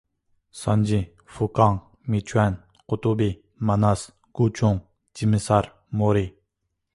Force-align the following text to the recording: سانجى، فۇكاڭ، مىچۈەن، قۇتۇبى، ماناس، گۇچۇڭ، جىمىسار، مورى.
سانجى، 0.59 0.99
فۇكاڭ، 1.33 1.75
مىچۈەن، 2.15 2.57
قۇتۇبى، 2.93 3.27
ماناس، 3.71 4.07
گۇچۇڭ، 4.41 4.81
جىمىسار، 5.21 5.71
مورى. 6.03 6.27